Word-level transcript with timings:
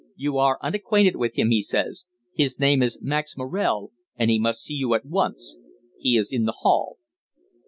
You 0.15 0.39
are 0.39 0.57
unacquainted 0.63 1.15
with 1.15 1.35
him, 1.37 1.51
he 1.51 1.61
says. 1.61 2.07
His 2.33 2.59
name 2.59 2.81
is 2.81 2.97
Max 3.03 3.37
Morel, 3.37 3.91
and 4.15 4.31
he 4.31 4.39
must 4.39 4.63
see 4.63 4.73
you 4.73 4.95
at 4.95 5.05
once. 5.05 5.59
He 5.99 6.17
is 6.17 6.31
in 6.33 6.45
the 6.45 6.55
hall." 6.61 6.97